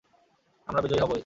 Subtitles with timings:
[0.67, 1.19] আমরা বিজয়ী হবই।